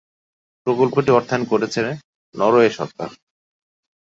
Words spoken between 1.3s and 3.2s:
করেছে নরওয়ে সরকার।